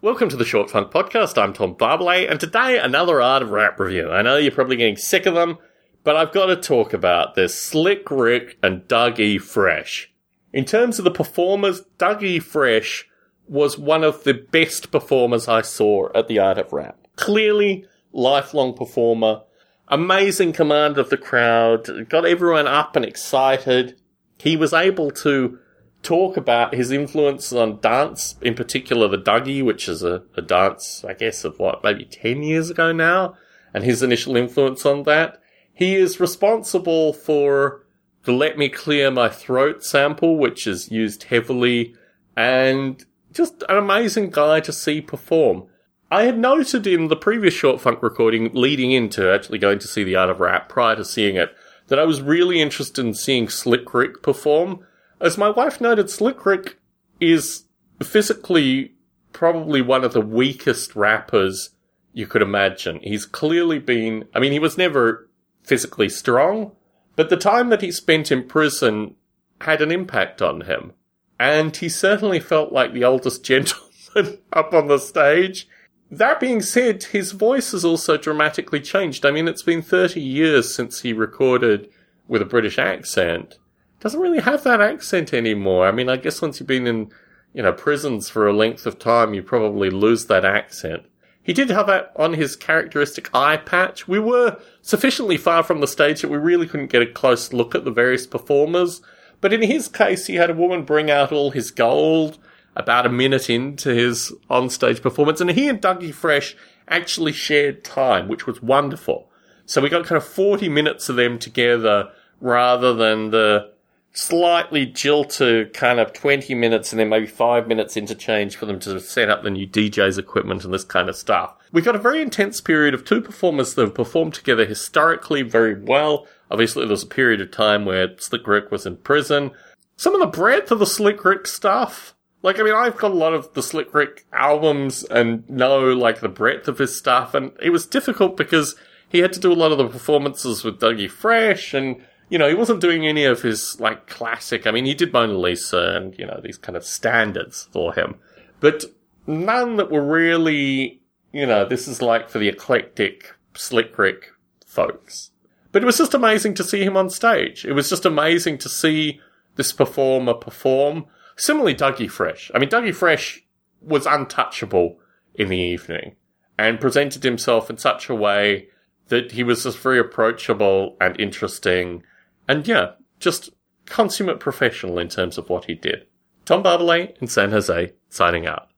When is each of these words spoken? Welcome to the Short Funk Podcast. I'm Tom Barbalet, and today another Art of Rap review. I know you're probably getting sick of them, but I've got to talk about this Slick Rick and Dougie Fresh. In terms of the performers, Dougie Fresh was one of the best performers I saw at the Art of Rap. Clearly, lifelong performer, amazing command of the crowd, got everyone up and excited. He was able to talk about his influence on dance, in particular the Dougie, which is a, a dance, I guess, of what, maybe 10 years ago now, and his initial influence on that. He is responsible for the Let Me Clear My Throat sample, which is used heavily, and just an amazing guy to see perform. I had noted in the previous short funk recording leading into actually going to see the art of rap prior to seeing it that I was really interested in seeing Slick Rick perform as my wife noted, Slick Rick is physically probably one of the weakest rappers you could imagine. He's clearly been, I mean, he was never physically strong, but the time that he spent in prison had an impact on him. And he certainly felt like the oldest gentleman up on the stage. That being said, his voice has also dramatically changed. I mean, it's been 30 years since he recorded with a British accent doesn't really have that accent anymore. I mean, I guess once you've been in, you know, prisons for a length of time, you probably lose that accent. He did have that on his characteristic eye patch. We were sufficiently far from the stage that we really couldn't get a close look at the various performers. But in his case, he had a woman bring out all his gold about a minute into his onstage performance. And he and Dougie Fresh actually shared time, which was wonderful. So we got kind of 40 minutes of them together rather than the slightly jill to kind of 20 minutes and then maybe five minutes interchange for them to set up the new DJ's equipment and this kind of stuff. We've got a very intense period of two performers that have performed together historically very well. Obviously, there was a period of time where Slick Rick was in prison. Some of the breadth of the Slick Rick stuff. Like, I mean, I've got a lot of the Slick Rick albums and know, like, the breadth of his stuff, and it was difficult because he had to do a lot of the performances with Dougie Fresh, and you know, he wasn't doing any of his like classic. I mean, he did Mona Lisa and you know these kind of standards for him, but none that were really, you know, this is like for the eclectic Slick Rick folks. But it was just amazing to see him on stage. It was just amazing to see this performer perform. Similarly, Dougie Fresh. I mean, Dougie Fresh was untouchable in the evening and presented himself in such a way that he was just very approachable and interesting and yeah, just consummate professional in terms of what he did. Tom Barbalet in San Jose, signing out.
Welcome 0.00 0.28
to 0.28 0.36
the 0.36 0.44
Short 0.44 0.70
Funk 0.70 0.92
Podcast. 0.92 1.42
I'm 1.42 1.52
Tom 1.52 1.74
Barbalet, 1.74 2.30
and 2.30 2.38
today 2.38 2.78
another 2.78 3.20
Art 3.20 3.42
of 3.42 3.50
Rap 3.50 3.80
review. 3.80 4.12
I 4.12 4.22
know 4.22 4.36
you're 4.36 4.52
probably 4.52 4.76
getting 4.76 4.96
sick 4.96 5.26
of 5.26 5.34
them, 5.34 5.58
but 6.04 6.14
I've 6.14 6.30
got 6.30 6.46
to 6.46 6.56
talk 6.56 6.92
about 6.92 7.34
this 7.34 7.60
Slick 7.60 8.08
Rick 8.08 8.58
and 8.62 8.82
Dougie 8.82 9.40
Fresh. 9.40 10.12
In 10.52 10.64
terms 10.64 11.00
of 11.00 11.04
the 11.04 11.10
performers, 11.10 11.82
Dougie 11.98 12.40
Fresh 12.40 13.08
was 13.48 13.76
one 13.76 14.04
of 14.04 14.22
the 14.22 14.34
best 14.34 14.92
performers 14.92 15.48
I 15.48 15.62
saw 15.62 16.10
at 16.14 16.28
the 16.28 16.38
Art 16.38 16.58
of 16.58 16.72
Rap. 16.72 16.96
Clearly, 17.16 17.84
lifelong 18.12 18.74
performer, 18.74 19.42
amazing 19.88 20.52
command 20.52 20.98
of 20.98 21.10
the 21.10 21.16
crowd, 21.16 22.08
got 22.08 22.24
everyone 22.24 22.68
up 22.68 22.94
and 22.94 23.04
excited. 23.04 23.98
He 24.38 24.56
was 24.56 24.72
able 24.72 25.10
to 25.10 25.58
talk 26.02 26.36
about 26.36 26.74
his 26.74 26.90
influence 26.90 27.52
on 27.52 27.80
dance, 27.80 28.36
in 28.40 28.54
particular 28.54 29.08
the 29.08 29.18
Dougie, 29.18 29.64
which 29.64 29.88
is 29.88 30.02
a, 30.02 30.22
a 30.36 30.42
dance, 30.42 31.04
I 31.04 31.14
guess, 31.14 31.44
of 31.44 31.58
what, 31.58 31.82
maybe 31.82 32.04
10 32.04 32.42
years 32.42 32.70
ago 32.70 32.92
now, 32.92 33.36
and 33.74 33.84
his 33.84 34.02
initial 34.02 34.36
influence 34.36 34.86
on 34.86 35.02
that. 35.04 35.40
He 35.72 35.94
is 35.94 36.20
responsible 36.20 37.12
for 37.12 37.86
the 38.24 38.32
Let 38.32 38.58
Me 38.58 38.68
Clear 38.68 39.10
My 39.10 39.28
Throat 39.28 39.84
sample, 39.84 40.36
which 40.36 40.66
is 40.66 40.90
used 40.90 41.24
heavily, 41.24 41.94
and 42.36 43.04
just 43.32 43.62
an 43.68 43.76
amazing 43.76 44.30
guy 44.30 44.60
to 44.60 44.72
see 44.72 45.00
perform. 45.00 45.66
I 46.10 46.22
had 46.22 46.38
noted 46.38 46.86
in 46.86 47.08
the 47.08 47.16
previous 47.16 47.52
short 47.52 47.80
funk 47.80 48.02
recording 48.02 48.50
leading 48.54 48.92
into 48.92 49.32
actually 49.32 49.58
going 49.58 49.78
to 49.80 49.86
see 49.86 50.04
the 50.04 50.16
art 50.16 50.30
of 50.30 50.40
rap 50.40 50.68
prior 50.68 50.96
to 50.96 51.04
seeing 51.04 51.36
it 51.36 51.54
that 51.88 51.98
I 51.98 52.04
was 52.04 52.22
really 52.22 52.60
interested 52.60 53.04
in 53.04 53.14
seeing 53.14 53.48
Slick 53.48 53.92
Rick 53.92 54.22
perform 54.22 54.86
as 55.20 55.38
my 55.38 55.50
wife 55.50 55.80
noted, 55.80 56.10
Slick 56.10 56.44
Rick 56.46 56.78
is 57.20 57.64
physically 58.02 58.94
probably 59.32 59.82
one 59.82 60.04
of 60.04 60.12
the 60.12 60.20
weakest 60.20 60.94
rappers 60.96 61.70
you 62.12 62.26
could 62.26 62.42
imagine. 62.42 63.00
He's 63.02 63.26
clearly 63.26 63.78
been, 63.78 64.26
I 64.34 64.40
mean, 64.40 64.52
he 64.52 64.58
was 64.58 64.78
never 64.78 65.28
physically 65.62 66.08
strong, 66.08 66.72
but 67.16 67.30
the 67.30 67.36
time 67.36 67.68
that 67.70 67.82
he 67.82 67.92
spent 67.92 68.32
in 68.32 68.48
prison 68.48 69.14
had 69.60 69.82
an 69.82 69.90
impact 69.90 70.40
on 70.40 70.62
him. 70.62 70.92
And 71.38 71.76
he 71.76 71.88
certainly 71.88 72.40
felt 72.40 72.72
like 72.72 72.92
the 72.92 73.04
oldest 73.04 73.44
gentleman 73.44 74.38
up 74.52 74.72
on 74.72 74.88
the 74.88 74.98
stage. 74.98 75.68
That 76.10 76.40
being 76.40 76.62
said, 76.62 77.04
his 77.04 77.32
voice 77.32 77.72
has 77.72 77.84
also 77.84 78.16
dramatically 78.16 78.80
changed. 78.80 79.26
I 79.26 79.30
mean, 79.30 79.46
it's 79.46 79.62
been 79.62 79.82
30 79.82 80.20
years 80.20 80.74
since 80.74 81.02
he 81.02 81.12
recorded 81.12 81.90
with 82.26 82.40
a 82.40 82.46
British 82.46 82.78
accent 82.78 83.58
doesn't 84.00 84.20
really 84.20 84.40
have 84.40 84.64
that 84.64 84.80
accent 84.80 85.34
anymore. 85.34 85.86
I 85.86 85.92
mean, 85.92 86.08
I 86.08 86.16
guess 86.16 86.40
once 86.40 86.60
you've 86.60 86.66
been 86.66 86.86
in, 86.86 87.10
you 87.52 87.62
know, 87.62 87.72
prisons 87.72 88.28
for 88.28 88.46
a 88.46 88.52
length 88.52 88.86
of 88.86 88.98
time, 88.98 89.34
you 89.34 89.42
probably 89.42 89.90
lose 89.90 90.26
that 90.26 90.44
accent. 90.44 91.04
He 91.42 91.52
did 91.54 91.70
have 91.70 91.86
that 91.86 92.12
on 92.14 92.34
his 92.34 92.56
characteristic 92.56 93.30
eye 93.34 93.56
patch. 93.56 94.06
We 94.06 94.18
were 94.18 94.60
sufficiently 94.82 95.38
far 95.38 95.62
from 95.62 95.80
the 95.80 95.88
stage 95.88 96.20
that 96.20 96.30
we 96.30 96.36
really 96.36 96.66
couldn't 96.66 96.92
get 96.92 97.00
a 97.00 97.06
close 97.06 97.52
look 97.52 97.74
at 97.74 97.84
the 97.86 97.90
various 97.90 98.26
performers. 98.26 99.00
But 99.40 99.52
in 99.52 99.62
his 99.62 99.88
case, 99.88 100.26
he 100.26 100.34
had 100.34 100.50
a 100.50 100.54
woman 100.54 100.84
bring 100.84 101.10
out 101.10 101.32
all 101.32 101.50
his 101.50 101.70
gold 101.70 102.38
about 102.76 103.06
a 103.06 103.10
minute 103.10 103.48
into 103.48 103.94
his 103.94 104.30
onstage 104.50 105.00
performance. 105.00 105.40
And 105.40 105.50
he 105.50 105.68
and 105.68 105.80
Dougie 105.80 106.12
Fresh 106.12 106.54
actually 106.86 107.32
shared 107.32 107.82
time, 107.82 108.28
which 108.28 108.46
was 108.46 108.62
wonderful. 108.62 109.30
So 109.64 109.80
we 109.80 109.88
got 109.88 110.06
kind 110.06 110.16
of 110.16 110.28
40 110.28 110.68
minutes 110.68 111.08
of 111.08 111.16
them 111.16 111.38
together 111.38 112.10
rather 112.40 112.94
than 112.94 113.30
the 113.30 113.72
slightly 114.12 114.86
jill 114.86 115.24
to 115.24 115.70
kind 115.74 116.00
of 116.00 116.12
20 116.12 116.54
minutes 116.54 116.92
and 116.92 116.98
then 116.98 117.08
maybe 117.08 117.26
five 117.26 117.68
minutes 117.68 117.96
interchange 117.96 118.56
for 118.56 118.66
them 118.66 118.80
to 118.80 119.00
set 119.00 119.30
up 119.30 119.42
the 119.42 119.50
new 119.50 119.66
DJ's 119.66 120.18
equipment 120.18 120.64
and 120.64 120.74
this 120.74 120.84
kind 120.84 121.08
of 121.08 121.16
stuff. 121.16 121.54
We've 121.72 121.84
got 121.84 121.96
a 121.96 122.00
very 122.00 122.20
intense 122.20 122.60
period 122.60 122.94
of 122.94 123.04
two 123.04 123.20
performers 123.20 123.74
that 123.74 123.82
have 123.82 123.94
performed 123.94 124.34
together 124.34 124.64
historically 124.64 125.42
very 125.42 125.80
well. 125.80 126.26
Obviously, 126.50 126.82
there 126.82 126.90
was 126.90 127.02
a 127.02 127.08
period 127.08 127.40
of 127.40 127.50
time 127.50 127.84
where 127.84 128.16
Slick 128.18 128.46
Rick 128.46 128.70
was 128.70 128.86
in 128.86 128.96
prison. 128.96 129.52
Some 129.96 130.14
of 130.14 130.20
the 130.20 130.26
breadth 130.38 130.70
of 130.70 130.78
the 130.78 130.86
Slick 130.86 131.24
Rick 131.24 131.46
stuff. 131.46 132.14
Like, 132.42 132.58
I 132.58 132.62
mean, 132.62 132.74
I've 132.74 132.96
got 132.96 133.10
a 133.10 133.14
lot 133.14 133.34
of 133.34 133.52
the 133.54 133.62
Slick 133.62 133.92
Rick 133.92 134.24
albums 134.32 135.02
and 135.04 135.48
know, 135.50 135.92
like, 135.92 136.20
the 136.20 136.28
breadth 136.28 136.68
of 136.68 136.78
his 136.78 136.96
stuff, 136.96 137.34
and 137.34 137.52
it 137.60 137.70
was 137.70 137.84
difficult 137.84 138.36
because 138.36 138.76
he 139.08 139.18
had 139.18 139.32
to 139.32 139.40
do 139.40 139.52
a 139.52 139.54
lot 139.54 139.72
of 139.72 139.78
the 139.78 139.88
performances 139.88 140.62
with 140.62 140.80
Dougie 140.80 141.10
Fresh, 141.10 141.74
and 141.74 142.04
you 142.28 142.38
know, 142.38 142.48
he 142.48 142.54
wasn't 142.54 142.80
doing 142.80 143.06
any 143.06 143.24
of 143.24 143.42
his 143.42 143.80
like 143.80 144.06
classic. 144.06 144.66
I 144.66 144.70
mean, 144.70 144.84
he 144.84 144.94
did 144.94 145.12
Mona 145.12 145.38
Lisa 145.38 145.94
and 145.96 146.18
you 146.18 146.26
know 146.26 146.40
these 146.42 146.58
kind 146.58 146.76
of 146.76 146.84
standards 146.84 147.68
for 147.72 147.94
him, 147.94 148.16
but 148.60 148.84
none 149.26 149.76
that 149.76 149.90
were 149.90 150.04
really, 150.04 151.00
you 151.32 151.46
know, 151.46 151.64
this 151.64 151.88
is 151.88 152.02
like 152.02 152.28
for 152.28 152.38
the 152.38 152.48
eclectic 152.48 153.34
Slick 153.54 153.96
Rick 153.98 154.30
folks. 154.66 155.30
But 155.70 155.82
it 155.82 155.86
was 155.86 155.98
just 155.98 156.14
amazing 156.14 156.54
to 156.54 156.64
see 156.64 156.82
him 156.82 156.96
on 156.96 157.10
stage. 157.10 157.64
It 157.64 157.72
was 157.72 157.90
just 157.90 158.06
amazing 158.06 158.58
to 158.58 158.68
see 158.68 159.20
this 159.56 159.72
performer 159.72 160.34
perform. 160.34 161.06
Similarly, 161.36 161.74
Dougie 161.74 162.10
Fresh. 162.10 162.50
I 162.54 162.58
mean, 162.58 162.70
Dougie 162.70 162.94
Fresh 162.94 163.44
was 163.82 164.06
untouchable 164.06 164.98
in 165.34 165.48
the 165.48 165.58
evening 165.58 166.16
and 166.58 166.80
presented 166.80 167.22
himself 167.22 167.70
in 167.70 167.76
such 167.76 168.08
a 168.08 168.14
way 168.14 168.68
that 169.08 169.32
he 169.32 169.42
was 169.42 169.62
just 169.62 169.78
very 169.78 169.98
approachable 169.98 170.96
and 171.00 171.18
interesting 171.20 172.02
and 172.48 172.66
yeah, 172.66 172.92
just 173.20 173.50
consummate 173.86 174.40
professional 174.40 174.98
in 174.98 175.08
terms 175.08 175.38
of 175.38 175.48
what 175.48 175.66
he 175.66 175.74
did. 175.74 176.06
Tom 176.44 176.62
Barbalet 176.62 177.16
in 177.18 177.28
San 177.28 177.50
Jose, 177.50 177.92
signing 178.08 178.46
out. 178.46 178.68